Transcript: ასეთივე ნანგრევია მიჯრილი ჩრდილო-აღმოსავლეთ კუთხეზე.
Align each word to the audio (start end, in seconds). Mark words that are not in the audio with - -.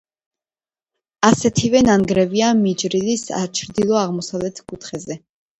ასეთივე 1.27 1.83
ნანგრევია 1.89 2.47
მიჯრილი 2.63 3.15
ჩრდილო-აღმოსავლეთ 3.61 4.65
კუთხეზე. 4.73 5.23